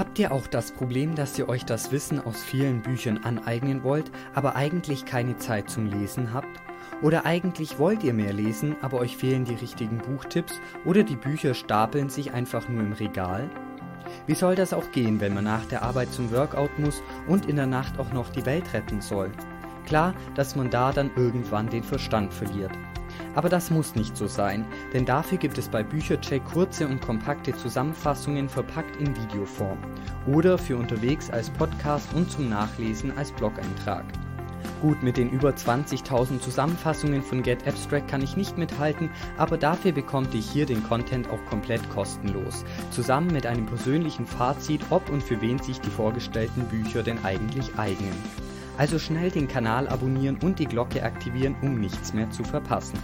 [0.00, 4.10] Habt ihr auch das Problem, dass ihr euch das Wissen aus vielen Büchern aneignen wollt,
[4.34, 6.48] aber eigentlich keine Zeit zum Lesen habt?
[7.02, 11.52] Oder eigentlich wollt ihr mehr lesen, aber euch fehlen die richtigen Buchtipps oder die Bücher
[11.52, 13.50] stapeln sich einfach nur im Regal?
[14.26, 17.56] Wie soll das auch gehen, wenn man nach der Arbeit zum Workout muss und in
[17.56, 19.30] der Nacht auch noch die Welt retten soll?
[19.84, 22.72] Klar, dass man da dann irgendwann den Verstand verliert.
[23.34, 27.56] Aber das muss nicht so sein, denn dafür gibt es bei Büchercheck kurze und kompakte
[27.56, 29.78] Zusammenfassungen verpackt in Videoform
[30.26, 34.04] oder für unterwegs als Podcast und zum Nachlesen als Blog-Eintrag.
[34.80, 39.92] Gut, mit den über 20.000 Zusammenfassungen von Get Abstract kann ich nicht mithalten, aber dafür
[39.92, 45.22] bekommt ihr hier den Content auch komplett kostenlos, zusammen mit einem persönlichen Fazit, ob und
[45.22, 48.14] für wen sich die vorgestellten Bücher denn eigentlich eignen.
[48.78, 52.98] Also schnell den Kanal abonnieren und die Glocke aktivieren, um nichts mehr zu verpassen.